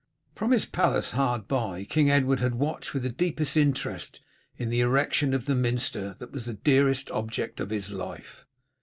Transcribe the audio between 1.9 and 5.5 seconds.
Edward had watched with the deepest interest the erection of